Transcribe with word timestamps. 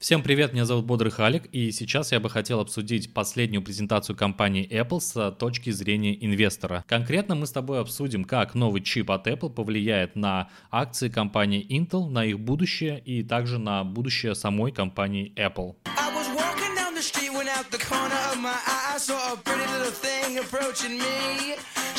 Всем 0.00 0.22
привет, 0.22 0.54
меня 0.54 0.64
зовут 0.64 0.86
Бодрый 0.86 1.12
Халик, 1.12 1.44
и 1.52 1.70
сейчас 1.72 2.10
я 2.12 2.20
бы 2.20 2.30
хотел 2.30 2.58
обсудить 2.60 3.12
последнюю 3.12 3.62
презентацию 3.62 4.16
компании 4.16 4.66
Apple 4.66 4.98
с 4.98 5.30
точки 5.32 5.68
зрения 5.68 6.16
инвестора. 6.24 6.86
Конкретно 6.88 7.34
мы 7.34 7.46
с 7.46 7.52
тобой 7.52 7.82
обсудим, 7.82 8.24
как 8.24 8.54
новый 8.54 8.80
чип 8.80 9.10
от 9.10 9.26
Apple 9.26 9.50
повлияет 9.50 10.16
на 10.16 10.48
акции 10.70 11.10
компании 11.10 11.66
Intel, 11.68 12.08
на 12.08 12.24
их 12.24 12.40
будущее 12.40 12.98
и 12.98 13.22
также 13.22 13.58
на 13.58 13.84
будущее 13.84 14.34
самой 14.34 14.72
компании 14.72 15.34
Apple. 15.36 15.76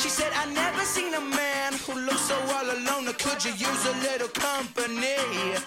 She 0.02 0.08
said, 0.08 0.32
I 0.34 0.46
never 0.52 0.84
seen 0.84 1.14
a 1.14 1.20
man 1.20 1.74
who 1.86 1.92
looks 1.94 2.22
so 2.22 2.34
all 2.34 2.64
alone. 2.64 3.06
Could 3.22 3.44
you 3.44 3.52
use 3.52 3.86
a 3.86 3.94
little 4.02 4.28
company? 4.34 5.12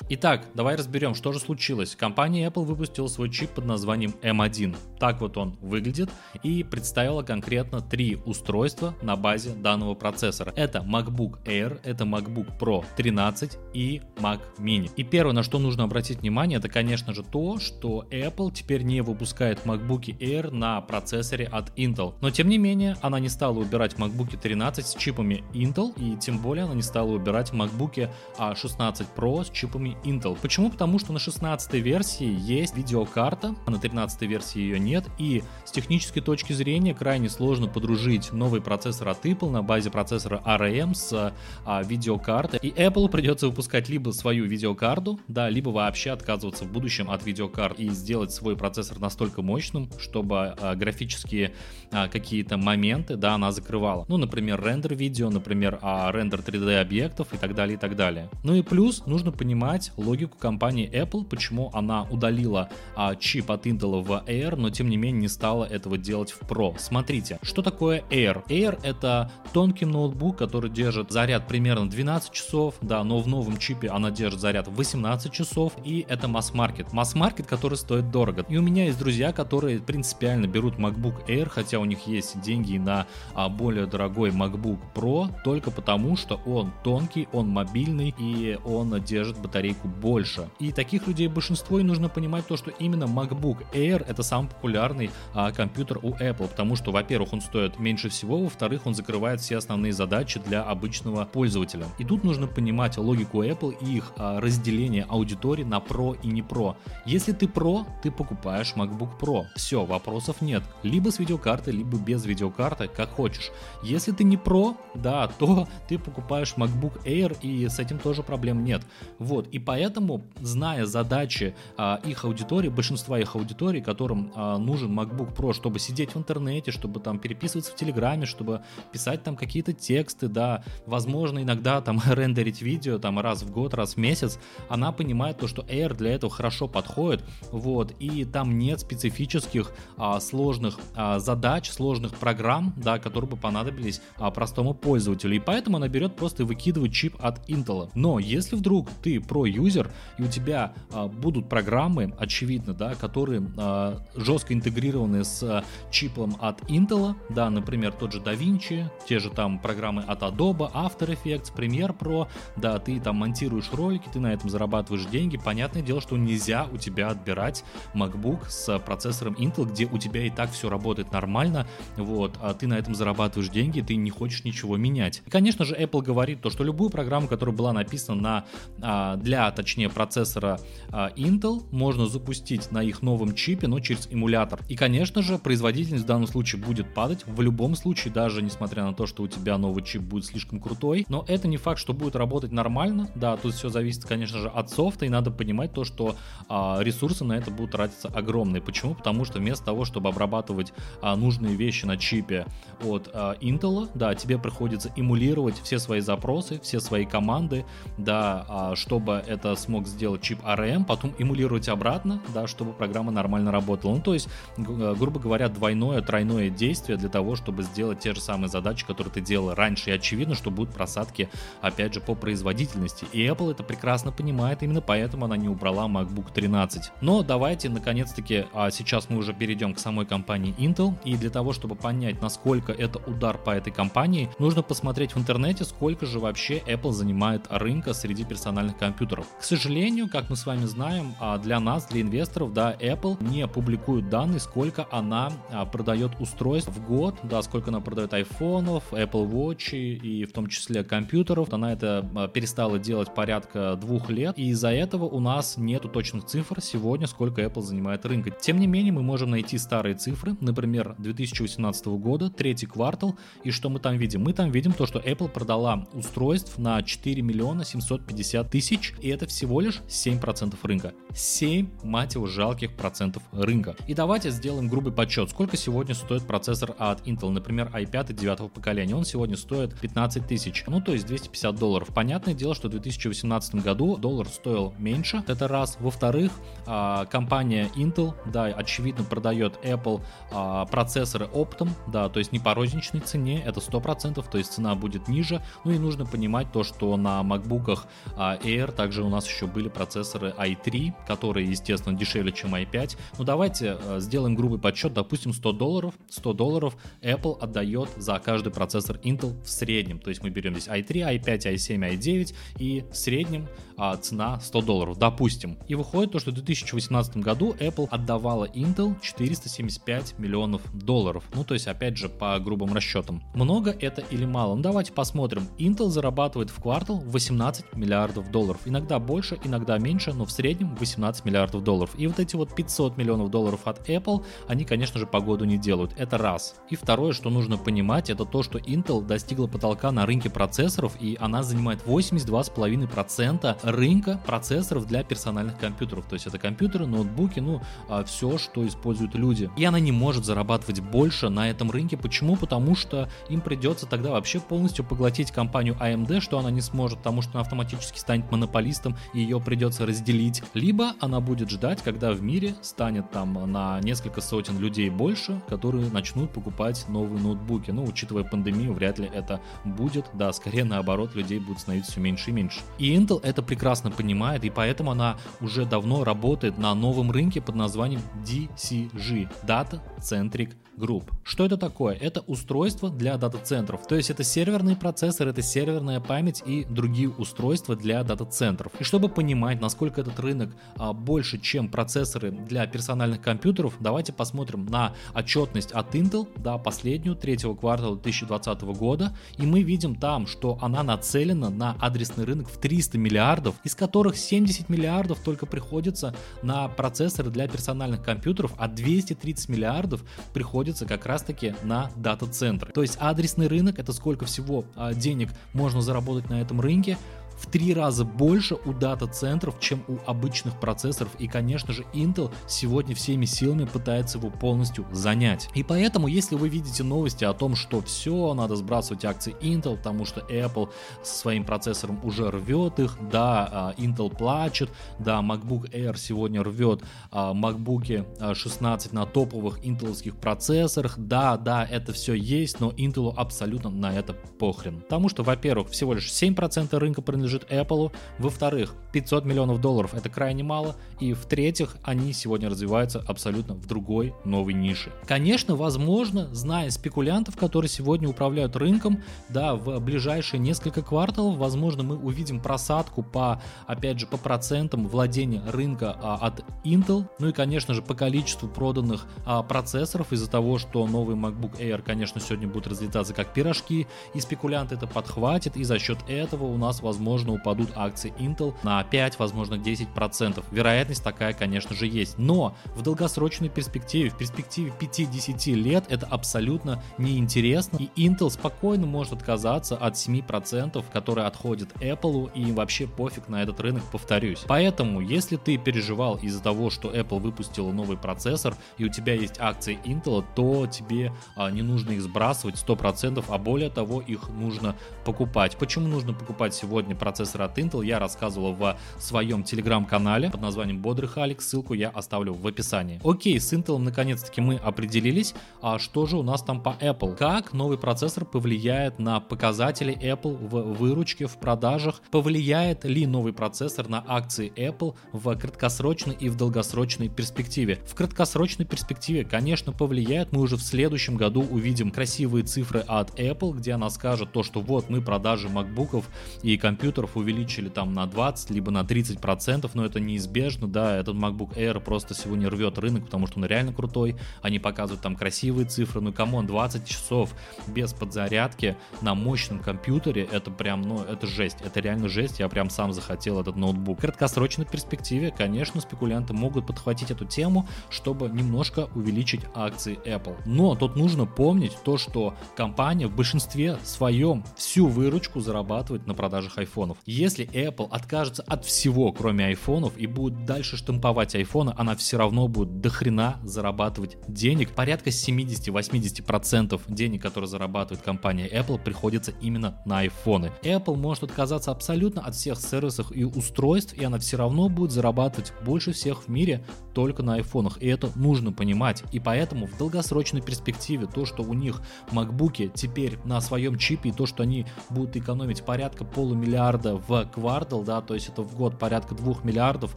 Итак, 0.09 0.47
давай 0.53 0.75
разберем, 0.75 1.15
что 1.15 1.31
же 1.31 1.39
случилось. 1.39 1.95
Компания 1.95 2.45
Apple 2.45 2.65
выпустила 2.65 3.07
свой 3.07 3.29
чип 3.29 3.51
под 3.51 3.65
названием 3.65 4.13
M1. 4.21 4.75
Так 4.99 5.21
вот 5.21 5.38
он 5.38 5.57
выглядит 5.61 6.09
и 6.43 6.63
представила 6.63 7.23
конкретно 7.23 7.80
три 7.80 8.17
устройства 8.25 8.94
на 9.02 9.16
базе 9.16 9.52
данного 9.52 9.95
процессора. 9.95 10.52
Это 10.57 10.80
MacBook 10.80 11.44
Air, 11.45 11.80
это 11.83 12.03
MacBook 12.03 12.59
Pro 12.59 12.83
13 12.97 13.57
и 13.73 14.02
Mac 14.17 14.41
Mini. 14.59 14.91
И 14.97 15.03
первое, 15.03 15.33
на 15.33 15.44
что 15.44 15.59
нужно 15.59 15.85
обратить 15.85 16.19
внимание, 16.19 16.59
это, 16.59 16.67
конечно 16.67 17.13
же, 17.13 17.23
то, 17.23 17.57
что 17.59 18.05
Apple 18.11 18.52
теперь 18.53 18.81
не 18.81 18.99
выпускает 19.02 19.66
MacBook 19.66 20.17
Air 20.19 20.52
на 20.52 20.81
процессоре 21.15 21.45
от 21.45 21.71
Intel. 21.77 22.13
Но, 22.21 22.29
тем 22.29 22.49
не 22.49 22.57
менее, 22.57 22.97
она 23.01 23.19
не 23.19 23.29
стала 23.29 23.59
убирать 23.59 23.93
MacBook 23.93 24.25
MacBook 24.25 24.37
13 24.37 24.85
с 24.85 24.95
чипами 24.95 25.43
Intel, 25.53 25.93
и 25.97 26.17
тем 26.17 26.39
более 26.39 26.65
она 26.65 26.73
не 26.73 26.81
стала 26.81 27.11
убирать 27.11 27.51
MacBook 27.51 28.09
16 28.55 29.07
Pro 29.15 29.43
с 29.43 29.49
чипами 29.49 29.97
Intel. 30.03 30.38
Почему? 30.41 30.69
Потому 30.69 30.99
что 30.99 31.13
на 31.13 31.19
16 31.19 31.73
версии 31.73 32.35
есть 32.39 32.75
видеокарта, 32.75 33.55
а 33.65 33.71
на 33.71 33.79
13 33.79 34.21
версии 34.23 34.59
ее 34.59 34.79
нет, 34.79 35.05
и 35.17 35.43
с 35.65 35.71
технической 35.71 36.21
точки 36.21 36.53
зрения 36.53 36.94
крайне 36.94 37.29
сложно 37.29 37.67
подружить 37.67 38.31
новый 38.31 38.61
процессор 38.61 39.09
от 39.09 39.25
Apple 39.25 39.50
на 39.50 39.61
базе 39.61 39.89
процессора 39.89 40.41
ARM 40.45 40.94
с 40.94 41.33
а, 41.66 41.83
видеокартой, 41.83 42.59
и 42.61 42.72
Apple 42.72 43.09
придется 43.09 43.47
выпускать 43.47 43.89
либо 43.89 44.11
свою 44.11 44.45
видеокарту, 44.45 45.19
да, 45.27 45.50
либо 45.50 45.69
вообще 45.69 46.11
отказываться 46.11 46.66
в 46.66 46.72
будущем 46.72 47.09
от 47.09 47.25
видеокарт 47.25 47.79
и 47.79 47.89
сделать 47.89 48.31
свой 48.31 48.55
процессор 48.55 49.00
настолько 49.00 49.41
мощным, 49.41 49.89
чтобы 50.00 50.55
а, 50.59 50.75
графические 51.06 51.52
а, 51.92 52.08
какие-то 52.08 52.58
моменты, 52.58 53.16
да, 53.16 53.36
она 53.36 53.52
закрывала. 53.52 54.06
Ну, 54.08 54.17
например, 54.17 54.61
рендер 54.61 54.95
видео, 54.95 55.30
например, 55.30 55.80
а 55.81 56.12
рендер 56.12 56.39
3D 56.39 56.81
объектов 56.81 57.34
и 57.34 57.38
так 57.38 57.56
далее, 57.56 57.75
и 57.75 57.80
так 57.80 57.95
далее. 57.95 58.30
Ну 58.44 58.56
и 58.56 58.62
плюс 58.62 59.06
нужно 59.06 59.31
понимать 59.31 59.92
логику 59.95 60.38
компании 60.38 60.89
Apple, 60.92 61.25
почему 61.25 61.70
она 61.73 62.03
удалила 62.03 62.70
а, 62.95 63.16
чип 63.16 63.52
от 63.52 63.66
Intel 63.66 64.02
в 64.02 64.23
Air, 64.28 64.56
но 64.56 64.70
тем 64.72 64.89
не 64.89 64.97
менее 64.97 65.22
не 65.22 65.28
стала 65.28 65.64
этого 65.64 65.97
делать 65.97 66.31
в 66.31 66.42
Pro. 66.42 66.75
Смотрите, 66.78 67.40
что 67.44 67.62
такое 67.62 68.03
Air? 68.09 68.45
Air 68.47 68.80
это 68.84 69.31
тонкий 69.53 69.86
ноутбук, 69.86 70.38
который 70.38 70.69
держит 70.69 71.12
заряд 71.12 71.47
примерно 71.47 71.90
12 71.90 72.31
часов, 72.31 72.75
да, 72.81 73.03
но 73.03 73.19
в 73.19 73.28
новом 73.28 73.58
чипе 73.58 73.90
она 73.90 74.12
держит 74.12 74.42
заряд 74.42 74.67
18 74.67 75.31
часов, 75.31 75.73
и 75.84 76.06
это 76.09 76.28
масс-маркет. 76.28 76.92
Масс-маркет, 76.92 77.45
который 77.47 77.75
стоит 77.75 78.12
дорого. 78.12 78.45
И 78.50 78.58
у 78.58 78.62
меня 78.62 78.86
есть 78.86 79.00
друзья, 79.00 79.31
которые 79.31 79.80
принципиально 79.80 80.47
берут 80.47 80.75
MacBook 80.75 80.94
Air, 81.27 81.49
хотя 81.49 81.79
у 81.79 81.85
них 81.85 82.07
есть 82.07 82.39
деньги 82.41 82.77
на 82.77 83.07
а, 83.33 83.49
более 83.49 83.85
дорогой 83.85 84.29
MacBook 84.31 84.79
Pro 84.93 85.29
только 85.43 85.71
потому, 85.71 86.17
что 86.17 86.39
он 86.45 86.71
тонкий, 86.83 87.27
он 87.31 87.49
мобильный 87.49 88.13
и 88.17 88.57
он 88.65 89.01
держит 89.03 89.38
батарейку 89.39 89.88
больше. 89.88 90.49
И 90.59 90.71
таких 90.71 91.07
людей 91.07 91.27
большинство, 91.27 91.79
и 91.79 91.83
нужно 91.83 92.09
понимать 92.09 92.47
то, 92.47 92.57
что 92.57 92.71
именно 92.71 93.05
MacBook 93.05 93.66
Air 93.73 94.05
это 94.07 94.23
самый 94.23 94.49
популярный 94.49 95.09
а, 95.33 95.51
компьютер 95.51 95.99
у 96.01 96.11
Apple, 96.11 96.47
потому 96.47 96.75
что, 96.75 96.91
во-первых, 96.91 97.33
он 97.33 97.41
стоит 97.41 97.79
меньше 97.79 98.09
всего, 98.09 98.39
во-вторых, 98.39 98.85
он 98.85 98.95
закрывает 98.95 99.41
все 99.41 99.57
основные 99.57 99.93
задачи 99.93 100.39
для 100.39 100.63
обычного 100.63 101.25
пользователя. 101.25 101.85
И 101.97 102.03
тут 102.03 102.23
нужно 102.23 102.47
понимать 102.47 102.97
логику 102.97 103.44
Apple 103.44 103.78
и 103.81 103.97
их 103.97 104.11
а, 104.17 104.39
разделение 104.39 105.05
аудитории 105.07 105.63
на 105.63 105.78
Pro 105.78 106.17
и 106.22 106.28
не 106.28 106.41
Pro. 106.41 106.75
Если 107.05 107.31
ты 107.31 107.45
Pro, 107.45 107.85
ты 108.01 108.11
покупаешь 108.11 108.73
MacBook 108.75 109.19
Pro. 109.19 109.45
Все, 109.55 109.85
вопросов 109.85 110.41
нет. 110.41 110.63
Либо 110.85 111.09
с 111.09 111.18
видеокартой, 111.18 111.73
либо 111.73 111.97
без 111.97 112.25
видеокарты, 112.25 112.88
как 112.88 113.09
хочешь. 113.09 113.51
Если 113.81 114.12
ты 114.12 114.23
не 114.23 114.38
про, 114.38 114.78
да, 114.94 115.28
то 115.28 115.68
ты 115.88 115.97
покупаешь 115.97 116.53
MacBook 116.57 117.03
Air, 117.06 117.35
и 117.41 117.68
с 117.68 117.79
этим 117.79 117.97
тоже 117.97 118.22
проблем 118.22 118.63
нет. 118.63 118.84
Вот, 119.18 119.47
и 119.47 119.57
поэтому, 119.57 120.22
зная 120.40 120.85
задачи 120.85 121.56
а, 121.75 122.00
их 122.03 122.23
аудитории, 122.23 122.69
большинства 122.69 123.18
их 123.18 123.35
аудитории, 123.35 123.81
которым 123.81 124.31
а, 124.35 124.59
нужен 124.59 124.97
MacBook 124.97 125.35
Pro, 125.35 125.53
чтобы 125.53 125.79
сидеть 125.79 126.13
в 126.13 126.19
интернете, 126.19 126.69
чтобы 126.69 127.00
там 127.00 127.17
переписываться 127.17 127.72
в 127.72 127.75
Телеграме, 127.75 128.28
чтобы 128.28 128.62
писать 128.94 129.23
там 129.23 129.35
какие-то 129.35 129.73
тексты, 129.73 130.28
да, 130.28 130.63
возможно, 130.85 131.41
иногда 131.41 131.81
там 131.81 132.00
рендерить 132.07 132.62
видео 132.62 133.00
там 133.00 133.19
раз 133.19 133.41
в 133.41 133.50
год, 133.50 133.73
раз 133.73 133.96
в 133.96 133.97
месяц, 133.97 134.38
она 134.69 134.91
понимает 134.91 135.40
то, 135.40 135.47
что 135.47 135.63
Air 135.63 135.96
для 135.96 136.13
этого 136.13 136.31
хорошо 136.31 136.67
подходит, 136.67 137.23
вот, 137.52 137.91
и 137.97 138.23
там 138.23 138.59
нет 138.59 138.81
специфических 138.81 139.72
а, 139.97 140.19
сложных 140.19 140.75
а, 140.96 141.19
задач, 141.19 141.69
сложных 141.69 142.16
программ, 142.16 142.74
да, 142.78 143.00
которые 143.00 143.30
бы 143.30 143.38
понадобились 143.38 144.02
а, 144.18 144.31
простому 144.31 144.74
пользователю, 144.74 145.36
и 145.36 145.40
поэтому 145.40 145.78
она 145.78 145.88
берет 145.88 146.16
просто 146.16 146.44
и 146.44 146.46
выкидывает 146.46 146.94
чип 146.94 147.16
от 147.19 147.47
Intel. 147.50 147.90
Но 147.96 148.19
если 148.19 148.56
вдруг 148.56 148.90
ты 149.03 149.19
про-юзер, 149.19 149.91
и 150.18 150.24
у 150.24 150.28
тебя 150.28 150.74
а, 150.91 151.08
будут 151.08 151.50
программы, 151.50 152.14
очевидно, 152.18 152.74
да, 152.74 152.96
которые 152.96 153.46
а, 153.58 154.02
жестко 154.16 154.53
интегрированы 154.53 155.24
с 155.24 155.44
а, 155.44 155.64
чипом 155.91 156.35
от 156.40 156.62
Intel, 156.69 157.16
да, 157.30 157.50
например, 157.50 157.94
тот 157.94 158.14
же 158.14 158.19
DaVinci, 158.19 158.90
те 159.08 159.19
же 159.19 159.30
там 159.30 159.59
программы 159.59 160.03
от 160.03 160.22
Adobe, 160.22 160.72
After 160.74 161.16
Effects, 161.16 161.53
Premiere 161.56 161.97
Pro, 161.97 162.28
да, 162.56 162.80
ты 162.80 163.00
там 163.00 163.18
монтируешь 163.18 163.72
ролики, 163.72 164.09
ты 164.12 164.19
на 164.19 164.34
этом 164.34 164.50
зарабатываешь 164.50 165.06
деньги, 165.06 165.38
понятное 165.38 165.81
дело, 165.81 166.02
что 166.02 166.18
нельзя 166.18 166.68
у 166.72 166.78
тебя 166.78 167.09
отбирать 167.09 167.64
MacBook 167.94 168.50
с 168.50 168.78
процессором 168.80 169.34
Intel, 169.35 169.66
где 169.66 169.85
у 169.85 169.97
тебя 169.97 170.25
и 170.25 170.30
так 170.30 170.52
все 170.52 170.65
работает 170.70 171.12
нормально, 171.12 171.68
вот, 171.98 172.38
а 172.42 172.53
ты 172.53 172.68
на 172.68 172.76
этом 172.76 172.96
зарабатываешь 172.96 173.50
деньги, 173.50 173.66
деньги, 173.66 173.81
ты 173.81 173.96
не 173.96 174.09
хочешь 174.09 174.44
ничего 174.44 174.78
менять. 174.78 175.22
И, 175.26 175.30
конечно 175.30 175.66
же, 175.66 175.76
Apple 175.76 176.03
говорит 176.03 176.42
то, 176.42 176.50
что 176.50 176.64
любую 176.64 176.90
программу, 176.90 177.28
которая 177.28 177.56
была 177.56 177.74
написана 177.74 178.22
на, 178.22 178.46
а, 178.81 179.16
для, 179.18 179.50
точнее, 179.52 179.90
процессора 179.90 180.59
а, 180.90 181.12
Intel, 181.16 181.64
можно 181.72 182.08
запустить 182.08 182.72
на 182.72 182.84
их 182.84 183.02
новом 183.02 183.34
чипе, 183.34 183.68
но 183.68 183.80
через 183.80 184.08
эмулятор. 184.12 184.62
И, 184.70 184.76
конечно 184.76 185.22
же, 185.22 185.38
производительность 185.38 186.06
в 186.06 186.08
данном 186.08 186.28
случае 186.28 186.62
будет 186.62 186.94
падать. 186.94 187.26
В 187.26 187.42
любом 187.42 187.76
случае, 187.76 188.14
даже 188.14 188.42
несмотря 188.42 188.84
на 188.84 188.94
то, 188.94 189.08
что 189.08 189.24
у 189.24 189.28
тебя 189.28 189.58
новый 189.58 189.84
чип 189.84 190.02
будет 190.02 190.26
слишком 190.26 190.59
крутой, 190.59 191.06
но 191.09 191.26
это 191.28 191.47
не 191.47 191.58
факт, 191.58 191.80
что 191.80 191.94
будет 191.94 192.16
работать 192.16 192.52
нормально. 192.52 193.09
Да, 193.16 193.38
тут 193.38 193.53
все 193.53 193.70
зависит, 193.70 194.06
конечно 194.06 194.40
же, 194.40 194.50
от 194.50 194.70
софта, 194.70 195.06
и 195.06 195.09
надо 195.09 195.32
понимать 195.32 195.74
то, 195.74 195.84
что 195.84 196.16
а, 196.47 196.80
ресурсы 196.82 197.24
на 197.24 197.34
это 197.34 197.52
будут 197.52 197.72
тратиться 197.72 198.08
огромные. 198.09 198.62
Почему? 198.62 198.96
Потому 198.96 199.26
что 199.26 199.40
вместо 199.40 199.66
того, 199.66 199.86
чтобы 199.86 200.09
обрабатывать 200.09 200.54
а, 201.01 201.16
нужные 201.16 201.55
вещи 201.55 201.85
на 201.85 201.97
чипе 201.97 202.45
от 202.83 203.09
а, 203.13 203.35
Intel, 203.41 203.89
да, 203.93 204.16
тебе 204.16 204.38
приходится 204.38 204.91
эмулировать 204.95 205.55
все 205.61 205.79
свои 205.79 206.01
запросы, 206.01 206.59
все 206.61 206.79
свои 206.79 207.05
команды, 207.05 207.66
да, 207.97 208.45
а, 208.47 208.75
чтобы 208.75 209.23
это 209.25 209.55
смог 209.55 209.88
сделать 209.88 210.21
чип 210.21 210.39
ARM, 210.43 210.85
потом 210.85 211.13
эмулировать 211.17 211.69
обратно, 211.69 212.21
да, 212.33 212.47
чтобы 212.47 212.73
программа 212.73 213.11
нормально 213.11 213.51
работала. 213.51 213.95
Ну, 213.95 214.01
то 214.01 214.13
есть, 214.13 214.27
э, 214.57 214.95
грубо 214.97 215.19
говоря, 215.19 215.49
двойное, 215.49 216.01
тройное 216.01 216.49
действие 216.49 216.97
для 216.97 217.09
того, 217.09 217.35
чтобы 217.35 217.63
сделать 217.63 217.99
те 217.99 218.13
же 218.13 218.22
самые 218.22 218.49
задачи, 218.49 218.85
которые 218.85 219.13
ты 219.13 219.22
делал 219.22 219.53
раньше. 219.53 219.89
И 219.89 219.93
очевидно, 219.93 220.35
что 220.35 220.51
будут 220.51 220.73
просадки, 220.73 221.29
опять 221.61 221.93
же, 221.93 222.01
по 222.01 222.16
производительности. 222.16 223.05
И 223.11 223.25
Apple 223.25 223.51
это 223.51 223.63
прекрасно 223.63 224.11
понимает, 224.11 224.63
именно 224.63 224.81
поэтому 224.81 225.25
она 225.25 225.37
не 225.37 225.49
убрала 225.49 225.87
MacBook 225.87 226.33
13. 226.33 226.91
Но 227.01 227.23
давайте, 227.23 227.69
наконец-таки, 227.69 228.46
а 228.53 228.72
сейчас 228.72 229.09
мы 229.09 229.17
уже 229.17 229.34
перейдем 229.34 229.73
к 229.73 229.79
самой 229.79 230.05
компании 230.05 230.45
Intel. 230.53 230.94
И 231.03 231.16
для 231.18 231.30
того, 231.30 231.53
чтобы 231.53 231.76
понять, 231.76 232.22
насколько 232.22 232.72
это 232.72 233.00
удар 233.08 233.38
по 233.38 233.52
этой 233.52 233.72
компании, 233.72 234.30
нужно 234.40 234.62
посмотреть 234.62 235.16
в 235.16 235.20
интернете, 235.20 235.64
сколько 235.64 236.06
же 236.06 236.20
вообще 236.20 236.59
Apple 236.68 236.92
занимает 236.92 237.46
рынка 237.50 237.94
среди 237.94 238.24
персональных 238.24 238.78
компьютеров. 238.78 239.28
К 239.40 239.44
сожалению, 239.44 240.09
как 240.09 240.30
мы 240.30 240.36
с 240.36 240.46
вами 240.46 240.66
знаем, 240.66 241.16
а, 241.20 241.38
для 241.38 241.59
нас, 241.59 241.88
для 241.88 242.02
инвесторов, 242.02 242.53
да, 242.53 242.74
Apple 242.74 243.24
не 243.24 243.47
публикует 243.47 244.09
данные, 244.09 244.40
сколько 244.40 244.88
она 244.92 245.32
а, 245.52 245.66
продает 245.66 246.12
устройств 246.20 246.70
в 246.70 246.86
год, 246.86 247.16
да, 247.24 247.42
сколько 247.42 247.70
она 247.70 247.80
продает 247.80 248.14
айфонов, 248.14 248.84
Apple 248.92 249.30
Watch 249.30 249.76
и 249.76 250.26
в 250.26 250.32
том 250.32 250.47
числе 250.47 250.84
компьютеров. 250.84 251.53
Она 251.53 251.74
это 251.74 252.09
а, 252.16 252.28
перестала 252.28 252.80
делать 252.80 253.14
порядка 253.14 253.78
двух 253.80 254.09
лет, 254.09 254.38
и 254.38 254.50
из-за 254.50 254.72
этого 254.72 255.06
у 255.06 255.20
нас 255.20 255.58
нету 255.58 255.90
точных 255.90 256.25
цифр 256.25 256.62
сегодня, 256.62 257.08
сколько 257.08 257.42
Apple 257.42 257.62
занимает 257.62 258.06
рынка. 258.06 258.32
Тем 258.32 258.60
не 258.60 258.68
менее, 258.68 258.92
мы 258.92 259.03
можем 259.03 259.32
найти 259.32 259.58
старые 259.58 259.96
цифры, 259.96 260.35
например, 260.41 260.96
2018 260.98 261.86
года, 261.86 262.29
третий 262.29 262.65
квартал, 262.65 263.15
И 263.43 263.51
что 263.51 263.70
мы 263.70 263.79
там 263.79 263.98
видим? 263.98 264.24
Мы 264.24 264.34
там 264.34 264.51
видим 264.51 264.74
то, 264.74 264.86
что 264.86 265.00
Apple 265.00 265.29
продала 265.29 265.88
устройств 265.93 266.58
на 266.58 266.82
4 266.82 267.22
миллиона 267.22 267.65
750 267.65 268.50
тысяч, 268.50 268.93
и 269.01 269.10
это 269.10 269.27
всего 269.27 269.62
лишь 269.62 269.82
7% 269.88 270.55
рынка. 270.63 270.93
7, 271.13 271.70
мать 271.84 272.15
его, 272.15 272.25
жалких 272.27 272.75
процентов 272.75 273.24
рынка. 273.32 273.75
И 273.88 273.93
давайте 273.93 274.32
сделаем 274.32 274.67
грубый 274.67 274.93
подсчет. 274.93 275.29
Сколько 275.29 275.58
сегодня 275.58 275.96
стоит 275.96 276.24
процессор 276.24 276.75
от 276.77 277.08
Intel, 277.08 277.29
например, 277.29 277.72
i5 277.74 278.13
9 278.13 278.51
поколения? 278.51 278.96
Он 278.96 279.05
сегодня 279.05 279.38
стоит 279.38 279.79
15 279.79 280.27
тысяч, 280.27 280.63
ну 280.67 280.82
то 280.82 280.93
есть 280.93 281.05
250 281.05 281.55
долларов. 281.55 281.89
Понятное 281.93 282.34
дело, 282.34 282.55
что 282.55 282.67
в 282.67 282.72
2018 282.72 283.55
году 283.55 283.98
доллар 283.98 284.27
стоил 284.27 284.74
меньше, 284.77 285.24
это 285.27 285.48
раз. 285.48 285.77
Во-вторых, 285.79 286.32
а, 286.65 287.05
компания 287.05 287.70
Intel, 287.75 288.13
да, 288.32 288.46
очевидно 288.46 289.03
продает 289.03 289.60
Apple 289.63 290.01
а, 290.32 290.65
процессоры 290.65 291.25
оптом, 291.27 291.70
да, 291.88 292.10
то 292.10 292.20
есть 292.20 292.32
не 292.32 292.39
по 292.39 292.53
розничной 292.53 293.01
цене, 293.01 293.41
это 293.46 293.60
100%, 293.60 294.24
то 294.29 294.38
есть 294.38 294.53
цена 294.53 294.75
будет 294.75 295.08
ниже. 295.08 295.41
Ну 295.63 295.72
и 295.72 295.77
нужно 295.77 296.06
понимать 296.06 296.51
то, 296.51 296.63
что 296.63 296.96
на 296.98 297.22
MacBook 297.22 297.79
а, 298.15 298.38
Air 298.38 298.72
также 298.72 299.03
у 299.03 299.10
нас 299.10 299.27
еще 299.27 299.48
были 299.48 299.70
процессоры 299.70 300.34
i3, 300.38 300.94
которые, 301.08 301.50
естественно, 301.50 301.98
дешевле, 301.98 302.32
чем 302.32 302.56
i5. 302.56 302.98
Ну 303.17 303.24
давайте 303.24 303.77
сделаем 303.98 304.36
грубый 304.36 304.60
подсчет, 304.60 304.94
допустим, 304.94 305.34
100 305.34 305.51
долларов. 305.53 305.94
100 306.10 306.34
долларов 306.34 306.77
Apple 307.01 307.39
отдает 307.39 307.89
за 307.98 308.20
каждый 308.20 308.51
процессор 308.51 308.98
Intel 309.03 309.41
в 309.44 309.50
среднем. 309.50 310.00
То 310.00 310.10
есть 310.10 310.24
мы 310.24 310.29
берем 310.29 310.53
здесь 310.53 310.68
i3, 310.68 311.20
i5, 311.20 311.56
i7, 311.56 311.98
i9 311.98 312.36
и 312.60 312.86
в 312.91 312.96
среднем 312.96 313.48
а, 313.77 313.98
цена 313.98 314.39
100 314.39 314.62
долларов, 314.62 314.98
допустим. 314.98 315.58
И 315.68 315.75
выходит 315.75 316.12
то, 316.12 316.20
что 316.20 316.32
в 316.32 316.34
2018 316.34 317.18
году 317.18 317.53
Apple 317.60 317.88
отдавала 317.89 318.46
Intel 318.46 318.96
475 319.01 320.04
миллионов 320.17 320.62
долларов. 320.74 321.24
Ну, 321.34 321.43
то 321.43 321.53
есть, 321.53 321.67
опять 321.67 321.98
же, 321.98 322.10
по 322.10 322.38
грубым 322.39 322.74
расчетам. 322.74 323.24
Много 323.34 323.72
это 323.72 324.01
или 324.12 324.25
мало? 324.25 324.55
Ну, 324.55 324.62
давайте 324.62 324.93
посмотрим. 324.93 325.48
Intel 325.57 325.89
зарабатывает 325.89 326.50
в 326.50 326.62
квартал 326.62 327.00
18 327.05 327.75
миллиардов 327.75 328.31
долларов. 328.31 328.62
Иногда 328.65 329.00
больше, 329.00 329.38
иногда 329.43 329.77
меньше, 329.77 330.13
но 330.13 330.25
в 330.25 330.31
среднем 330.31 330.75
18 330.75 331.25
миллиардов 331.25 331.63
долларов. 331.63 331.91
И 331.98 332.07
вот 332.07 332.19
эти 332.19 332.36
вот 332.36 332.55
500 332.55 332.98
миллионов 332.98 333.29
долларов 333.31 333.62
от 333.65 333.89
Apple, 333.89 334.24
они, 334.48 334.65
конечно 334.65 335.00
же, 335.00 335.07
погоду 335.07 335.46
не 335.46 335.57
делают. 335.57 335.93
Это 335.98 336.17
раз. 336.17 336.55
И 336.69 336.75
второе, 336.75 337.13
что 337.13 337.29
нужно 337.29 337.58
понимать, 337.58 338.10
это 338.10 338.25
то, 338.25 338.43
что 338.43 338.60
Intel 338.60 339.05
достигла 339.05 339.48
потолка 339.48 339.91
на 339.91 340.05
рынке 340.05 340.29
процессоров, 340.29 340.96
и 341.00 341.17
она 341.19 341.43
занимает 341.43 341.84
82,5% 341.86 343.58
рынка 343.63 344.19
процессоров 344.25 344.86
для 344.86 345.03
персональных 345.03 345.58
компьютеров. 345.58 346.05
То 346.05 346.13
есть 346.13 346.27
это 346.27 346.38
компьютеры, 346.38 346.86
ноутбуки, 346.86 347.39
ну, 347.39 347.62
а, 347.88 348.03
все, 348.03 348.38
что 348.38 348.65
используют 348.67 349.15
люди. 349.15 349.50
И 349.58 349.65
она 349.65 349.79
не 349.79 349.91
может 349.96 350.25
зарабатывать 350.25 350.80
больше 350.82 351.30
на 351.30 351.50
этом 351.50 351.72
рынке. 351.72 351.98
Почему? 351.98 352.36
Потому 352.36 352.75
что 352.75 353.10
им 353.30 353.42
придется 353.42 353.86
тогда 353.86 354.12
вообще 354.12 354.39
полностью 354.39 354.86
поглотить 354.86 355.32
компанию 355.32 355.75
AMD, 355.80 356.20
что 356.20 356.38
она 356.38 356.51
не 356.51 356.62
сможет, 356.62 357.00
потому 357.00 357.22
что 357.22 357.32
она 357.34 357.42
автоматически 357.42 357.98
станет 357.98 358.32
монополистом, 358.32 358.96
и 359.13 359.20
ее 359.20 359.39
придется 359.39 359.86
разделить. 359.86 360.44
Либо 360.53 360.94
она 361.00 361.20
будет 361.20 361.50
ждать, 361.50 361.82
когда 361.82 362.12
в 362.12 362.22
мире 362.22 362.56
станет 362.62 363.12
там 363.12 363.51
на 363.51 363.80
несколько 363.82 364.22
сотен 364.22 364.60
людей 364.60 364.89
больше, 364.89 365.42
которые 365.48 365.89
начнут 365.89 366.32
покупать 366.32 366.86
новые 366.88 367.22
ноутбуки. 367.22 367.72
Ну, 367.72 367.84
учитывая 367.84 368.24
пандемию, 368.24 368.74
вряд 368.74 369.00
ли 369.00 369.10
это 369.12 369.42
будет. 369.63 370.06
Да, 370.13 370.32
скорее 370.34 370.63
наоборот, 370.63 371.15
людей 371.15 371.39
будет 371.39 371.60
становиться 371.60 371.92
все 371.92 372.01
меньше 372.01 372.30
и 372.30 372.34
меньше. 372.34 372.60
И 372.77 372.96
Intel 372.96 373.20
это 373.24 373.42
прекрасно 373.42 373.92
понимает, 373.92 374.44
и 374.44 374.50
поэтому 374.50 374.92
она 374.92 375.18
уже 375.42 375.65
давно 375.65 376.03
работает 376.03 376.58
на 376.58 376.74
новом 376.75 377.12
рынке 377.12 377.42
под 377.42 377.56
названием 377.56 378.01
DCG– 378.25 379.30
Data 379.46 379.82
Centric 380.00 380.53
Group. 380.77 381.03
Что 381.24 381.46
это 381.46 381.58
такое? 381.58 381.96
Это 381.96 382.22
устройство 382.22 382.89
для 382.89 383.17
дата-центров. 383.17 383.88
То 383.88 383.96
есть 383.96 384.10
это 384.10 384.24
серверный 384.24 384.75
процессор, 384.75 385.27
это 385.27 385.41
серверная 385.41 386.00
память 386.00 386.43
и 386.46 386.65
другие 386.65 387.10
устройства 387.10 387.75
для 387.75 388.03
дата-центров. 388.03 388.74
И 388.79 388.84
чтобы 388.84 389.10
понимать, 389.10 389.62
насколько 389.62 390.01
этот 390.01 390.20
рынок 390.20 390.55
а, 390.75 390.93
больше, 390.93 391.38
чем 391.39 391.70
процессоры 391.70 392.32
для 392.32 392.67
персональных 392.67 393.22
компьютеров, 393.22 393.75
давайте 393.79 394.12
посмотрим 394.12 394.65
на 394.65 394.93
отчетность 395.13 395.72
от 395.72 395.96
Intel, 395.96 396.27
да, 396.38 396.58
последнюю, 396.58 397.15
третьего 397.15 397.55
квартала 397.55 397.96
2020 397.96 398.62
года. 398.77 399.15
И 399.38 399.46
мы 399.46 399.63
видим 399.63 399.96
там, 399.96 400.27
что 400.27 400.58
она 400.62 400.84
нацелена 400.84 401.50
на 401.50 401.77
адресный 401.79 402.25
рынок 402.25 402.50
в 402.50 402.58
300 402.60 402.98
миллиардов, 402.98 403.55
из 403.63 403.75
которых 403.75 404.17
70 404.17 404.67
миллиардов 404.70 405.20
только 405.20 405.46
приходится 405.46 406.13
на 406.41 406.67
процессоры 406.67 407.32
для 407.32 407.48
персональных 407.48 408.03
компьютеров, 408.03 408.53
а 408.58 408.67
230 408.67 409.50
миллиардов 409.50 409.75
приходится 409.75 410.05
приходится 410.33 410.86
как 410.86 411.05
раз-таки 411.05 411.55
на 411.63 411.91
дата-центры. 411.95 412.72
То 412.72 412.81
есть 412.81 412.98
адресный 413.00 413.48
рынок 413.48 413.79
это 413.79 413.93
сколько 413.93 414.25
всего 414.25 414.65
а, 414.75 414.93
денег 414.93 415.29
можно 415.53 415.81
заработать 415.81 416.29
на 416.29 416.41
этом 416.41 416.62
рынке 416.62 416.98
в 417.38 417.48
три 417.48 417.74
раза 417.74 418.05
больше 418.05 418.55
у 418.65 418.74
дата-центров, 418.74 419.60
чем 419.60 419.84
у 419.88 419.98
обычных 420.05 420.60
процессоров. 420.60 421.12
И, 421.20 421.27
конечно 421.27 421.74
же, 421.74 421.86
Intel 421.93 422.32
сегодня 422.48 422.96
всеми 422.96 423.25
силами 423.25 423.65
пытается 423.65 424.17
его 424.17 424.29
полностью 424.29 424.86
занять. 424.91 425.50
И 425.53 425.63
поэтому, 425.63 426.08
если 426.08 426.36
вы 426.36 426.50
видите 426.50 426.84
новости 426.84 427.24
о 427.24 427.34
том, 427.34 427.55
что 427.55 427.82
все, 427.82 428.34
надо 428.34 428.55
сбрасывать 428.55 429.05
акции 429.05 429.36
Intel, 429.41 429.77
потому 429.77 430.05
что 430.05 430.22
Apple 430.22 430.70
со 431.03 431.17
своим 431.17 431.46
процессором 431.46 432.00
уже 432.03 432.29
рвет 432.29 432.79
их, 432.79 432.98
да, 433.12 433.50
а, 433.51 433.74
Intel 433.77 434.15
плачет, 434.15 434.70
да, 435.00 435.20
MacBook 435.20 435.72
Air 435.72 435.98
сегодня 435.98 436.43
рвет 436.43 436.82
а, 437.12 437.34
MacBook 437.34 438.36
16 438.36 438.93
на 438.93 439.05
топовых 439.05 439.65
интеловских 439.65 440.15
процессорах, 440.15 440.96
да, 440.98 441.38
да, 441.38 441.65
это 441.65 441.93
все 441.93 442.13
есть, 442.13 442.60
но 442.60 442.72
Intel 442.72 443.13
абсолютно 443.15 443.70
на 443.70 443.93
это 443.93 444.13
похрен. 444.13 444.82
Потому 444.82 445.10
что, 445.10 445.24
во-первых, 445.24 445.70
всего 445.70 445.93
лишь 445.93 446.10
7% 446.10 446.77
рынка 446.77 447.01
принадлежит 447.01 447.25
принадлежит 447.25 447.51
Apple. 447.51 447.91
Во-вторых, 448.19 448.75
500 448.93 449.25
миллионов 449.25 449.60
долларов 449.60 449.93
это 449.93 450.10
крайне 450.10 450.43
мало. 450.43 450.75
И 451.00 451.13
в-третьих, 451.13 451.75
они 451.83 452.13
сегодня 452.13 452.50
развиваются 452.50 453.03
абсолютно 453.05 453.55
в 453.55 453.65
другой 453.65 454.13
новой 454.24 454.53
нише. 454.53 454.91
Конечно, 455.05 455.55
возможно, 455.55 456.33
зная 456.33 456.69
спекулянтов, 456.69 457.36
которые 457.36 457.69
сегодня 457.69 458.07
управляют 458.07 458.55
рынком, 458.55 459.03
да, 459.29 459.55
в 459.55 459.79
ближайшие 459.79 460.39
несколько 460.39 460.81
кварталов, 460.81 461.38
возможно, 461.38 461.83
мы 461.83 461.98
увидим 461.98 462.39
просадку 462.39 463.03
по, 463.03 463.41
опять 463.67 464.00
же, 464.00 464.07
по 464.07 464.17
процентам 464.17 464.88
владения 464.88 465.41
рынка 465.48 465.98
а, 466.01 466.15
от 466.15 466.45
Intel. 466.63 467.05
Ну 467.19 467.29
и, 467.29 467.31
конечно 467.33 467.74
же, 467.74 467.81
по 467.81 467.95
количеству 467.95 468.48
проданных 468.48 469.05
а, 469.25 469.43
процессоров 469.43 470.13
из-за 470.13 470.29
того, 470.29 470.57
что 470.57 470.86
новый 470.88 471.15
MacBook 471.15 471.60
Air, 471.60 471.81
конечно, 471.81 472.22
сегодня 472.22 472.48
будет 472.48 472.67
разлетаться 472.67 473.13
как 473.13 473.33
пирожки, 473.33 473.88
и 474.13 474.19
спекулянты 474.19 474.75
это 474.75 474.88
подхватят, 474.88 475.57
и 475.57 475.63
за 475.63 475.79
счет 475.79 475.98
этого 476.07 476.45
у 476.45 476.57
нас, 476.57 476.81
возможно, 476.81 477.14
возможно, 477.15 477.34
упадут 477.34 477.70
акции 477.75 478.13
Intel 478.20 478.53
на 478.63 478.84
5, 478.84 479.20
возможно, 479.20 479.56
10%. 479.56 480.44
Вероятность 480.51 481.01
такая, 481.01 481.34
конечно 481.34 481.74
же, 481.74 481.88
есть. 481.88 482.17
Но 482.17 482.56
в 482.75 482.82
долгосрочной 482.82 483.48
перспективе, 483.48 484.10
в 484.10 484.17
перспективе 484.17 484.74
5-10 484.78 485.54
лет, 485.54 485.86
это 485.88 486.06
абсолютно 486.08 486.84
неинтересно. 486.98 487.78
И 487.78 488.08
Intel 488.08 488.30
спокойно 488.30 488.86
может 488.86 489.13
отказаться 489.13 489.78
от 489.78 489.94
7%, 489.94 490.84
которые 490.92 491.28
отходят 491.28 491.70
Apple, 491.82 492.32
и 492.34 492.51
вообще 492.51 492.86
пофиг 492.86 493.30
на 493.30 493.42
этот 493.42 493.62
рынок, 493.62 493.84
повторюсь. 493.92 494.44
Поэтому, 494.46 495.00
если 495.00 495.38
ты 495.38 495.58
переживал 495.58 496.16
из-за 496.16 496.44
того, 496.44 496.70
что 496.70 496.94
Apple 496.94 497.20
выпустила 497.20 497.72
новый 497.72 497.96
процессор, 497.96 498.56
и 498.78 498.84
у 498.84 498.89
тебя 498.89 499.13
есть 499.13 499.39
акции 499.39 499.80
Intel, 499.86 500.25
то 500.36 500.68
тебе 500.68 501.13
а, 501.38 501.50
не 501.50 501.62
нужно 501.62 501.92
их 501.92 502.01
сбрасывать 502.01 502.56
100%, 502.56 503.24
а 503.25 503.38
более 503.38 503.70
того, 503.70 504.01
их 504.01 504.28
нужно 504.28 504.75
покупать. 505.06 505.56
Почему 505.56 505.88
нужно 505.88 506.13
покупать 506.13 506.54
сегодня 506.54 506.96
процессора 507.06 507.46
от 507.46 507.60
Intel 507.60 507.86
я 507.86 508.00
рассказывал 508.00 508.54
в 508.54 508.76
своем 508.98 509.44
телеграм-канале 509.44 510.32
под 510.32 510.42
названием 510.42 510.82
Бодрый 510.82 511.08
Халик, 511.08 511.40
ссылку 511.40 511.76
я 511.76 511.90
оставлю 511.90 512.34
в 512.34 512.48
описании. 512.48 513.00
Окей, 513.04 513.40
с 513.40 513.54
Intel 513.54 513.78
наконец-таки 513.78 514.42
мы 514.42 514.56
определились, 514.56 515.36
а 515.62 515.78
что 515.78 516.08
же 516.08 516.18
у 516.18 516.24
нас 516.24 516.42
там 516.42 516.64
по 516.64 516.76
Apple? 516.82 517.16
Как 517.16 517.54
новый 517.54 517.78
процессор 517.78 518.26
повлияет 518.26 518.98
на 518.98 519.20
показатели 519.20 519.96
Apple 519.96 520.36
в 520.36 520.74
выручке, 520.80 521.28
в 521.28 521.38
продажах? 521.38 522.02
Повлияет 522.10 522.86
ли 522.86 523.06
новый 523.06 523.34
процессор 523.34 523.88
на 523.88 524.04
акции 524.08 524.52
Apple 524.56 524.96
в 525.12 525.36
краткосрочной 525.36 526.16
и 526.20 526.30
в 526.30 526.36
долгосрочной 526.36 527.10
перспективе? 527.10 527.82
В 527.86 527.94
краткосрочной 527.94 528.66
перспективе, 528.66 529.26
конечно, 529.26 529.74
повлияет. 529.74 530.32
Мы 530.32 530.42
уже 530.42 530.56
в 530.56 530.64
следующем 530.64 531.18
году 531.18 531.46
увидим 531.48 531.92
красивые 531.92 532.46
цифры 532.46 532.80
от 532.80 533.20
Apple, 533.20 533.54
где 533.54 533.74
она 533.74 533.92
скажет 533.92 534.32
то, 534.32 534.42
что 534.42 534.60
вот 534.60 534.90
мы 534.90 535.04
продажи 535.04 535.50
макбуков 535.50 536.10
и 536.42 536.58
компьютеров 536.58 536.95
компьютеров 536.96 537.18
увеличили 537.18 537.68
там 537.68 537.94
на 537.94 538.06
20, 538.06 538.52
либо 538.52 538.72
на 538.72 538.86
30 538.86 539.20
процентов, 539.20 539.75
но 539.75 539.86
это 539.86 540.00
неизбежно, 540.00 540.68
да, 540.68 540.96
этот 540.96 541.16
MacBook 541.16 541.58
Air 541.58 541.82
просто 541.82 542.14
сегодня 542.14 542.50
рвет 542.50 542.78
рынок, 542.78 543.06
потому 543.06 543.28
что 543.28 543.40
он 543.40 543.46
реально 543.46 543.74
крутой, 543.74 544.16
они 544.42 544.60
показывают 544.60 545.02
там 545.02 545.16
красивые 545.16 545.66
цифры, 545.66 546.00
ну 546.00 546.14
come 546.13 546.33
on, 546.33 546.48
20 546.48 546.88
часов 546.88 547.34
без 547.68 547.94
подзарядки 547.94 548.78
на 549.02 549.14
мощном 549.14 549.60
компьютере, 549.60 550.28
это 550.32 550.52
прям, 550.52 550.84
ну, 550.84 551.02
это 551.02 551.28
жесть, 551.28 551.58
это 551.66 551.82
реально 551.82 552.08
жесть, 552.08 552.40
я 552.40 552.48
прям 552.48 552.70
сам 552.70 552.94
захотел 552.94 553.42
этот 553.42 553.58
ноутбук. 553.58 553.98
В 553.98 554.02
краткосрочной 554.02 554.66
перспективе, 554.66 555.34
конечно, 555.38 555.82
спекулянты 555.82 556.34
могут 556.34 556.66
подхватить 556.66 557.12
эту 557.12 557.25
тему, 557.25 557.68
чтобы 557.90 558.30
немножко 558.30 558.88
увеличить 558.96 559.42
акции 559.54 560.00
Apple. 560.06 560.38
Но 560.46 560.75
тут 560.75 560.96
нужно 560.96 561.25
помнить 561.25 561.75
то, 561.84 561.98
что 561.98 562.36
компания 562.56 563.08
в 563.08 563.16
большинстве 563.16 563.78
своем 563.84 564.46
всю 564.56 564.88
выручку 564.88 565.42
зарабатывает 565.42 566.08
на 566.08 566.14
продажах 566.14 566.58
айфонов. 566.86 566.98
Если 567.06 567.48
Apple 567.48 567.88
откажется 567.89 568.44
от 568.44 568.65
всего, 568.65 569.12
кроме 569.12 569.46
айфонов, 569.48 569.98
и 569.98 570.08
будет 570.08 570.46
дальше 570.46 570.77
штамповать 570.77 571.36
айфоны, 571.36 571.74
она 571.77 571.96
все 571.96 572.18
равно 572.18 572.48
будет 572.48 572.82
дохрена 572.82 573.38
зарабатывать 573.44 574.18
денег. 574.27 574.72
Порядка 574.72 575.10
70-80% 575.10 576.82
денег, 576.88 577.22
которые 577.22 577.48
зарабатывает 577.48 578.04
компания 578.04 578.48
Apple, 578.48 578.80
приходится 578.80 579.34
именно 579.42 579.82
на 579.86 580.00
айфоны. 580.00 580.51
Apple 580.63 580.96
может 580.96 581.24
отказаться 581.24 581.72
абсолютно 581.72 582.22
от 582.22 582.36
всех 582.36 582.60
сервисов 582.60 583.12
и 583.12 583.24
устройств, 583.24 583.94
и 583.94 584.04
она 584.04 584.20
все 584.20 584.38
равно 584.38 584.70
будет 584.70 584.92
зарабатывать 584.92 585.54
больше 585.65 585.92
всех 585.92 586.24
в 586.24 586.27
мире 586.27 586.63
только 586.94 587.24
на 587.24 587.36
айфонах. 587.36 587.82
И 587.82 587.88
это 587.88 588.10
нужно 588.15 588.51
понимать. 588.51 589.04
И 589.12 589.20
поэтому 589.20 589.68
в 589.68 589.77
долгосрочной 589.77 590.42
перспективе 590.42 591.08
то, 591.08 591.25
что 591.25 591.44
у 591.44 591.54
них 591.54 591.82
макбуки 592.12 592.72
теперь 592.74 593.18
на 593.25 593.42
своем 593.42 593.77
чипе, 593.77 594.10
и 594.10 594.12
то, 594.12 594.25
что 594.25 594.44
они 594.44 594.65
будут 594.89 595.15
экономить 595.15 595.63
порядка 595.63 596.06
полумиллиарда 596.06 596.75
в 596.84 597.25
квартал, 597.25 597.84
да, 597.84 598.01
то 598.01 598.13
есть 598.13 598.29
это 598.29 598.41
в 598.41 598.55
год 598.55 598.77
порядка 598.77 599.15
двух 599.15 599.44
миллиардов, 599.44 599.96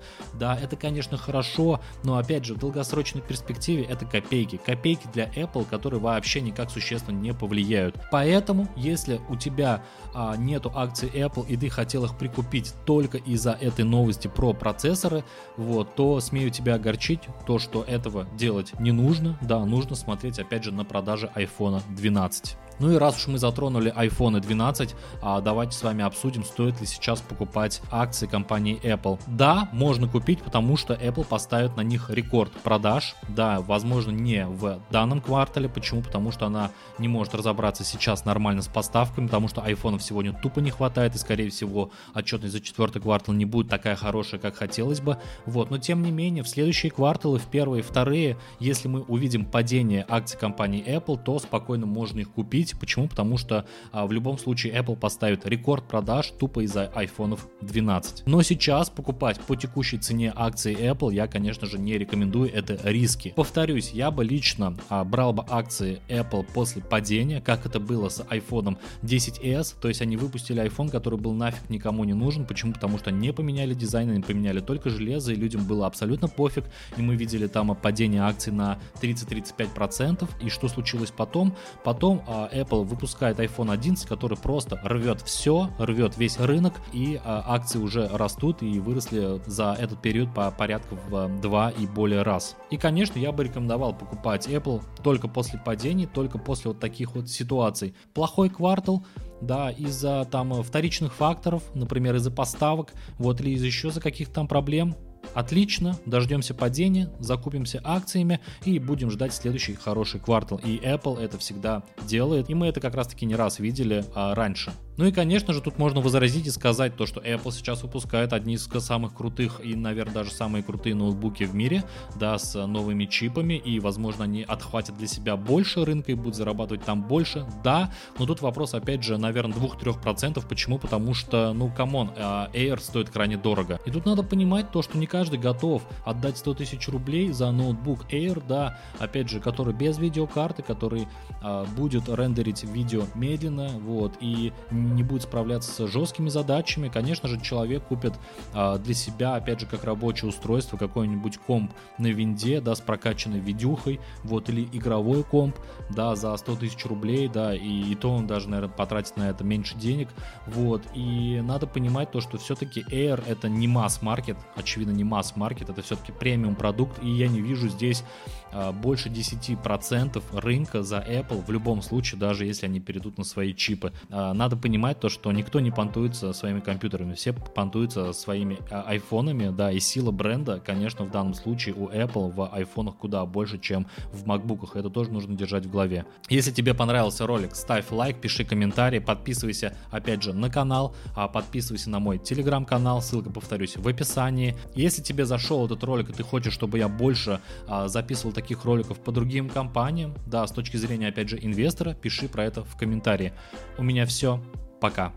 да, 0.35 0.59
это, 0.59 0.77
конечно, 0.77 1.17
хорошо, 1.17 1.81
но 2.05 2.17
опять 2.17 2.45
же, 2.45 2.55
в 2.55 2.59
долгосрочной 2.59 3.23
перспективе 3.23 3.85
это 3.85 4.07
копейки. 4.07 4.61
Копейки 4.65 5.07
для 5.13 5.27
Apple, 5.29 5.67
которые 5.69 6.01
вообще 6.01 6.41
никак 6.41 6.71
существенно 6.71 7.17
не 7.17 7.33
повлияют. 7.33 7.97
Поэтому, 8.11 8.69
если 8.77 9.21
у 9.29 9.37
тебя 9.37 9.83
а, 10.15 10.37
нету 10.37 10.73
акций 10.75 11.09
Apple 11.09 11.47
и 11.47 11.57
ты 11.57 11.69
хотел 11.69 12.05
их 12.05 12.17
прикупить 12.17 12.75
только 12.85 13.19
из-за 13.19 13.53
этой 13.53 13.85
новости 13.85 14.29
про 14.29 14.53
процессоры, 14.53 15.25
вот, 15.57 15.95
то 15.95 16.21
смею 16.21 16.51
тебя 16.51 16.75
огорчить, 16.75 17.21
то, 17.47 17.59
что 17.59 17.83
этого 17.83 18.27
делать 18.37 18.79
не 18.79 18.93
нужно, 18.93 19.39
да, 19.41 19.65
нужно 19.65 19.97
смотреть 19.97 20.39
опять 20.39 20.65
же 20.65 20.73
на 20.73 20.85
продажи 20.85 21.31
iPhone 21.35 21.83
12. 21.89 22.57
Ну 22.81 22.93
и 22.93 22.97
раз 22.97 23.17
уж 23.17 23.27
мы 23.27 23.39
затронули 23.39 23.93
iPhone 23.97 24.41
12, 24.41 24.95
а, 25.21 25.41
давайте 25.41 25.77
с 25.77 25.83
вами 25.83 26.05
обсудим, 26.05 26.45
стоит 26.45 26.81
ли 26.81 26.87
сейчас 26.87 27.21
покупать 27.21 27.83
акции 27.91 28.27
компании 28.27 28.81
Apple. 28.83 29.21
Да, 29.27 29.69
можно 29.73 30.09
купить, 30.09 30.43
потому 30.43 30.77
что 30.77 30.95
Apple 30.95 31.25
поставит 31.25 31.77
на 31.77 31.81
них 31.81 32.11
рекорд 32.11 32.53
продаж. 32.53 33.17
Да, 33.29 33.61
возможно, 33.61 34.13
не 34.13 34.47
в 34.47 34.81
данном 34.91 35.21
квартале. 35.21 35.69
Почему? 35.69 36.03
Потому 36.03 36.31
что 36.31 36.47
она 36.47 36.71
не 36.99 37.09
может 37.09 37.35
разобраться 37.35 37.83
сейчас 37.83 38.25
нормально 38.25 38.63
с 38.63 38.69
поставками, 38.69 39.27
потому 39.27 39.49
что 39.49 39.63
айфонов 39.63 40.03
сегодня 40.03 40.33
тупо 40.33 40.61
не 40.61 40.71
хватает, 40.71 41.15
и, 41.15 41.19
скорее 41.19 41.51
всего, 41.51 41.91
отчетность 42.15 42.53
за 42.53 42.61
четвертый 42.61 43.03
квартал 43.03 43.35
не 43.35 43.45
будет 43.45 43.69
такая 43.69 43.97
хорошая, 43.97 44.41
как 44.41 44.57
хотелось 44.57 45.01
бы. 45.01 45.19
Вот, 45.47 45.71
но 45.71 45.79
тем 45.79 46.03
не 46.03 46.11
менее, 46.11 46.45
в 46.45 46.49
следующие 46.49 46.93
кварталы, 46.93 47.39
в 47.39 47.47
первые 47.47 47.81
и 47.81 47.83
вторые, 47.83 48.37
если 48.61 48.89
мы 48.89 49.03
увидим 49.03 49.45
падение 49.45 50.07
акций 50.09 50.39
компании 50.39 50.85
Apple, 50.87 51.23
то 51.23 51.39
спокойно 51.39 51.87
можно 51.87 52.21
их 52.21 52.31
купить 52.31 52.68
купить. 52.73 52.81
Почему? 52.81 53.09
Потому 53.09 53.39
что 53.39 53.65
а, 53.93 54.07
в 54.07 54.13
любом 54.13 54.39
случае 54.39 54.75
Apple 54.75 54.97
поставит 54.97 55.47
рекорд 55.47 55.87
продаж 55.87 56.33
тупо 56.39 56.65
из-за 56.65 56.91
iPhone 56.95 57.39
12. 57.61 58.27
Но 58.27 58.43
сейчас 58.43 58.91
покупать 58.91 59.41
по 59.41 59.57
текущей 59.57 59.99
цене 59.99 60.33
акции 60.35 60.77
Apple 60.77 61.13
я, 61.15 61.27
конечно 61.27 61.67
же, 61.67 61.79
не 61.79 61.99
рекомендую. 61.99 62.53
Это 62.53 62.79
риски. 62.85 63.33
Повторюсь, 63.37 63.91
я 63.91 64.11
бы 64.11 64.25
лично 64.25 64.77
а, 64.89 65.05
брал 65.05 65.33
бы 65.33 65.45
акции 65.49 66.01
Apple 66.09 66.47
после 66.55 66.83
падения, 66.83 67.41
как 67.41 67.67
это 67.67 67.81
было 67.81 68.09
с 68.09 68.21
iPhone 68.21 68.77
10s. 69.03 69.75
То 69.81 69.89
есть 69.89 70.03
они 70.03 70.17
выпустили 70.17 70.63
iPhone, 70.63 70.91
который 70.91 71.19
был 71.19 71.33
нафиг 71.33 71.71
никому 71.71 72.05
не 72.05 72.15
нужен. 72.15 72.47
Почему? 72.47 72.73
Потому 72.73 72.99
что 72.99 73.11
не 73.11 73.33
поменяли 73.33 73.75
дизайн, 73.75 74.11
они 74.11 74.23
поменяли 74.23 74.61
только 74.61 74.91
железо, 74.91 75.33
и 75.33 75.37
людям 75.37 75.65
было 75.65 75.87
абсолютно 75.87 76.29
пофиг. 76.29 76.65
И 76.97 77.03
мы 77.03 77.17
видели 77.17 77.47
там 77.47 77.75
падение 77.77 78.23
акций 78.23 78.53
на 78.53 78.79
30-35%. 79.01 80.29
И 80.43 80.49
что 80.49 80.69
случилось 80.69 81.11
потом? 81.11 81.55
Потом 81.85 82.23
а, 82.27 82.49
Apple 82.61 82.85
выпускает 82.85 83.39
iPhone 83.39 83.73
11, 83.73 84.07
который 84.07 84.37
просто 84.37 84.81
рвет 84.83 85.21
все, 85.23 85.71
рвет 85.79 86.17
весь 86.17 86.39
рынок, 86.39 86.75
и 86.93 87.21
а, 87.25 87.45
акции 87.47 87.79
уже 87.79 88.09
растут 88.09 88.63
и 88.63 88.79
выросли 88.79 89.41
за 89.47 89.77
этот 89.79 90.01
период 90.03 90.35
по 90.35 90.51
порядку 90.51 90.99
в 91.09 91.41
2 91.41 91.71
и 91.71 91.87
более 91.87 92.23
раз. 92.23 92.57
И, 92.71 92.77
конечно, 92.77 93.19
я 93.19 93.33
бы 93.33 93.45
рекомендовал 93.45 93.95
покупать 93.95 94.49
Apple 94.49 94.83
только 95.03 95.29
после 95.29 95.59
падений, 95.59 96.07
только 96.07 96.39
после 96.39 96.71
вот 96.71 96.81
таких 96.81 97.15
вот 97.15 97.29
ситуаций. 97.29 97.95
Плохой 98.15 98.49
квартал, 98.49 99.05
да, 99.41 99.71
из-за 99.71 100.27
там 100.31 100.63
вторичных 100.63 101.15
факторов, 101.15 101.63
например, 101.75 102.17
из-за 102.17 102.31
поставок, 102.31 102.93
вот, 103.19 103.41
или 103.41 103.51
из 103.51 103.63
еще 103.63 103.91
за 103.91 104.01
каких-то 104.01 104.35
там 104.35 104.49
проблем, 104.49 104.97
Отлично, 105.35 105.99
дождемся 106.07 106.55
падения, 106.55 107.11
закупимся 107.19 107.81
акциями 107.85 108.41
и 108.65 108.79
будем 108.79 109.11
ждать 109.11 109.35
следующий 109.35 109.75
хороший 109.75 110.21
квартал. 110.21 110.61
И 110.65 110.79
Apple 110.79 111.21
это 111.21 111.39
всегда 111.39 111.83
делает, 112.07 112.51
и 112.51 112.55
мы 112.55 112.67
это 112.67 112.81
как 112.81 112.95
раз 112.95 113.09
таки 113.09 113.27
не 113.27 113.37
раз 113.37 113.59
видели 113.59 114.05
а, 114.15 114.35
раньше. 114.35 114.73
Ну 114.99 115.07
и, 115.07 115.13
конечно 115.13 115.55
же, 115.55 115.61
тут 115.61 115.79
можно 115.79 116.01
возразить 116.01 116.49
и 116.49 116.51
сказать 116.51 116.97
то, 116.97 117.07
что 117.07 117.21
Apple 117.21 117.53
сейчас 117.53 117.85
выпускает 117.85 118.33
одни 118.33 118.55
из 118.55 118.65
самых 118.65 119.15
крутых 119.15 119.61
и, 119.63 119.77
наверное, 119.77 120.13
даже 120.13 120.33
самые 120.33 120.65
крутые 120.65 120.97
ноутбуки 120.97 121.45
в 121.45 121.55
мире, 121.55 121.85
да, 122.17 122.37
с 122.37 122.67
новыми 122.67 123.05
чипами, 123.05 123.55
и, 123.55 123.79
возможно, 123.79 124.25
они 124.25 124.43
отхватят 124.43 124.99
для 124.99 125.07
себя 125.07 125.37
больше 125.37 125.85
рынка 125.85 126.11
и 126.11 126.15
будут 126.17 126.35
зарабатывать 126.35 126.85
там 126.85 127.05
больше, 127.05 127.47
да, 127.63 127.93
но 128.19 128.27
тут 128.27 128.43
вопрос, 128.43 128.75
опять 128.75 129.05
же, 129.05 129.19
наверное, 129.19 129.57
2-3%. 129.57 130.45
Почему? 130.49 130.79
Потому 130.79 131.15
что, 131.15 131.53
ну, 131.53 131.71
come 131.71 131.94
on, 131.94 132.11
а, 132.17 132.51
Air 132.53 132.81
стоит 132.81 133.09
крайне 133.09 133.37
дорого. 133.37 133.79
И 133.87 133.93
тут 133.93 134.05
надо 134.05 134.25
понимать 134.25 134.73
то, 134.73 134.83
что 134.83 134.99
не 134.99 135.07
каждый 135.07 135.18
готов 135.27 135.83
отдать 136.05 136.39
100 136.39 136.55
тысяч 136.55 136.89
рублей 136.89 137.33
за 137.33 137.51
ноутбук 137.51 138.13
Air, 138.13 138.43
да, 138.47 138.79
опять 138.99 139.29
же, 139.29 139.41
который 139.41 139.75
без 139.75 139.99
видеокарты, 139.99 140.63
который 140.63 141.09
а, 141.43 141.65
будет 141.65 142.09
рендерить 142.09 142.65
видео 142.65 143.05
медленно, 143.15 143.69
вот, 143.69 144.15
и 144.21 144.53
не 144.71 145.03
будет 145.03 145.23
справляться 145.23 145.71
с 145.71 145.91
жесткими 145.91 146.29
задачами, 146.29 146.89
конечно 146.89 147.29
же, 147.29 147.41
человек 147.41 147.85
купит 147.85 148.15
а, 148.55 148.79
для 148.79 148.95
себя, 148.95 149.37
опять 149.37 149.61
же, 149.61 149.67
как 149.67 149.85
рабочее 149.85 150.29
устройство, 150.29 150.77
какой-нибудь 150.77 151.39
комп 151.39 151.73
на 151.99 152.09
винде, 152.09 152.61
да, 152.61 152.75
с 152.75 152.81
прокачанной 152.81 153.41
видюхой, 153.41 154.01
вот, 154.25 154.49
или 154.49 154.69
игровой 154.73 155.25
комп, 155.25 155.57
да, 155.91 156.17
за 156.17 156.37
100 156.37 156.57
тысяч 156.57 156.85
рублей, 156.87 157.29
да, 157.29 157.55
и, 157.55 157.83
и 157.83 157.95
то 157.95 158.11
он 158.11 158.27
даже, 158.27 158.49
наверное, 158.49 158.75
потратит 158.75 159.17
на 159.17 159.29
это 159.29 159.45
меньше 159.45 159.77
денег, 159.77 160.09
вот, 160.47 160.83
и 160.95 161.41
надо 161.45 161.67
понимать 161.67 162.11
то, 162.11 162.21
что 162.21 162.39
все-таки 162.39 162.83
Air 162.91 163.23
это 163.27 163.49
не 163.49 163.69
масс-маркет, 163.69 164.37
очевидно, 164.55 164.93
не 164.93 165.05
масс-маркет, 165.09 165.71
это 165.71 165.83
все-таки 165.83 166.13
премиум 166.13 166.55
продукт, 166.55 167.03
и 167.03 167.09
я 167.09 167.29
не 167.29 167.41
вижу 167.41 167.69
здесь 167.69 168.05
а, 168.53 168.73
больше 168.73 169.09
10% 169.09 170.23
рынка 170.33 170.83
за 170.83 170.99
Apple 170.99 171.45
в 171.45 171.51
любом 171.51 171.83
случае, 171.83 172.19
даже 172.19 172.45
если 172.45 172.67
они 172.67 172.81
перейдут 172.81 173.19
на 173.19 173.25
свои 173.25 173.55
чипы. 173.55 173.93
А, 174.11 174.33
надо 174.33 174.57
понимать 174.57 175.01
то, 175.01 175.09
что 175.09 175.31
никто 175.33 175.61
не 175.61 175.71
понтуется 175.71 176.33
своими 176.33 176.61
компьютерами, 176.61 177.15
все 177.15 177.33
понтуются 177.33 178.13
своими 178.13 178.59
а, 178.71 178.83
айфонами, 178.83 179.55
да, 179.55 179.71
и 179.73 179.81
сила 179.81 180.11
бренда, 180.11 180.61
конечно, 180.65 181.05
в 181.05 181.11
данном 181.11 181.35
случае 181.35 181.75
у 181.75 181.89
Apple 181.89 182.33
в 182.33 182.49
айфонах 182.53 182.97
куда 182.97 183.25
больше, 183.27 183.59
чем 183.59 183.87
в 184.13 184.27
макбуках. 184.27 184.77
Это 184.77 184.91
тоже 184.91 185.11
нужно 185.11 185.37
держать 185.37 185.67
в 185.67 185.71
голове. 185.71 186.07
Если 186.29 186.51
тебе 186.51 186.75
понравился 186.75 187.27
ролик, 187.27 187.55
ставь 187.55 187.91
лайк, 187.91 188.21
пиши 188.21 188.45
комментарий, 188.45 189.01
подписывайся, 189.01 189.77
опять 189.91 190.23
же, 190.23 190.33
на 190.33 190.51
канал, 190.51 190.95
подписывайся 191.33 191.91
на 191.91 191.99
мой 191.99 192.19
телеграм-канал, 192.19 193.03
ссылка, 193.03 193.31
повторюсь, 193.31 193.77
в 193.77 193.87
описании. 193.87 194.57
Если 194.89 195.03
тебе 195.03 195.27
зашел 195.27 195.67
этот 195.67 195.85
ролик 195.85 196.09
и 196.09 196.15
ты 196.15 196.23
хочешь, 196.23 196.55
чтобы 196.55 196.79
я 196.79 196.89
больше 196.89 197.43
записывал 197.89 198.33
таких 198.33 198.65
роликов 198.65 198.99
по 198.99 199.13
другим 199.13 199.51
компаниям, 199.51 200.15
да, 200.25 200.47
с 200.47 200.51
точки 200.51 200.79
зрения, 200.79 201.09
опять 201.09 201.29
же, 201.29 201.39
инвестора, 201.39 201.93
пиши 201.93 202.27
про 202.27 202.45
это 202.45 202.65
в 202.65 202.75
комментарии. 202.75 203.35
У 203.77 203.83
меня 203.83 204.07
все. 204.07 204.43
Пока. 204.81 205.13